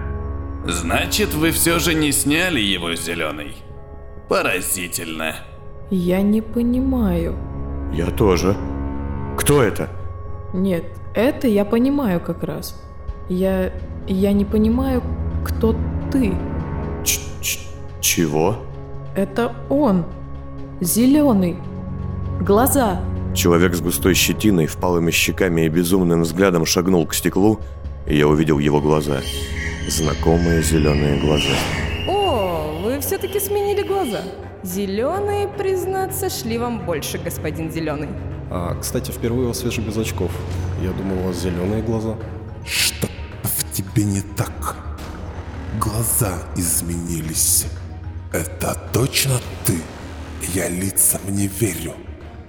[0.67, 3.57] Значит, вы все же не сняли его зеленый.
[4.29, 5.35] Поразительно.
[5.91, 7.37] Я не понимаю.
[7.93, 8.57] Я тоже.
[9.37, 9.89] Кто это?
[10.53, 10.85] Нет,
[11.15, 12.81] это я понимаю как раз.
[13.29, 13.73] Я...
[14.07, 15.03] я не понимаю,
[15.45, 15.75] кто
[16.13, 16.35] ты.
[17.05, 17.59] Ч -ч
[18.01, 18.57] Чего?
[19.17, 20.05] Это он.
[20.81, 21.57] Зеленый.
[22.41, 23.01] Глаза.
[23.35, 27.59] Человек с густой щетиной, впалыми щеками и безумным взглядом шагнул к стеклу,
[28.07, 29.21] и я увидел его глаза.
[29.91, 31.57] Знакомые зеленые глаза.
[32.07, 34.23] О, вы все-таки сменили глаза.
[34.63, 38.09] Зеленые, признаться, шли вам больше, господин Зеленый.
[38.51, 40.31] А, кстати, впервые вас вижу без очков.
[40.81, 42.15] Я думал, у вас зеленые глаза.
[42.65, 43.09] Что
[43.43, 44.77] в тебе не так?
[45.81, 47.67] Глаза изменились.
[48.33, 49.75] Это точно ты?
[50.55, 51.95] Я лицам не верю.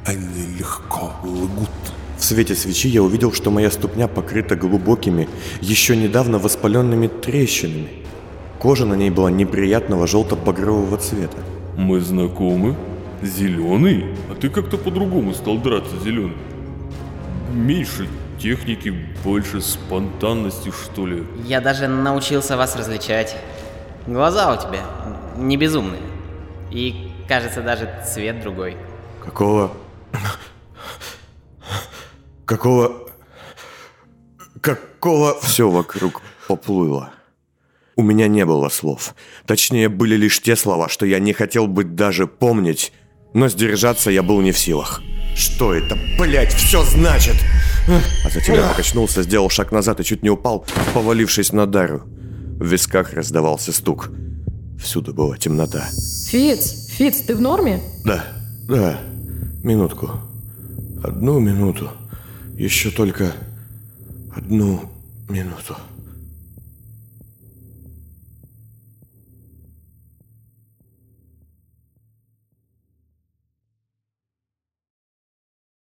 [0.06, 1.70] Они легко лгут.
[2.22, 5.28] В свете свечи я увидел, что моя ступня покрыта глубокими,
[5.60, 7.90] еще недавно воспаленными трещинами.
[8.60, 11.40] Кожа на ней была неприятного желто-багрового цвета.
[11.76, 12.76] Мы знакомы?
[13.24, 14.06] Зеленый?
[14.30, 16.38] А ты как-то по-другому стал драться, зеленый.
[17.52, 18.08] Меньше
[18.40, 18.94] техники,
[19.24, 21.24] больше спонтанности, что ли.
[21.48, 23.36] Я даже научился вас различать.
[24.06, 24.86] Глаза у тебя
[25.38, 26.04] не безумные.
[26.70, 28.78] И, кажется, даже цвет другой.
[29.26, 29.72] Какого...
[32.52, 33.08] Какого...
[34.60, 35.40] Какого...
[35.40, 37.12] Все вокруг поплыло.
[37.96, 39.16] У меня не было слов.
[39.46, 42.92] Точнее, были лишь те слова, что я не хотел бы даже помнить,
[43.34, 45.02] но сдержаться я был не в силах.
[45.34, 47.36] Что это, блять, все значит?
[48.26, 52.02] А затем я покачнулся, сделал шаг назад и чуть не упал, повалившись на Дару.
[52.04, 54.12] В висках раздавался стук.
[54.78, 55.88] Всюду была темнота.
[56.28, 57.82] Фиц, Фиц, ты в норме?
[58.04, 58.26] Да,
[58.68, 59.00] да,
[59.64, 60.20] минутку.
[61.02, 61.92] Одну минуту.
[62.62, 63.34] Еще только
[64.36, 64.88] одну
[65.28, 65.76] минуту.